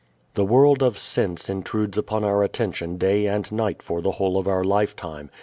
[0.33, 4.47] The world of sense intrudes upon our attention day and night for the whole of
[4.47, 5.29] our lifetime.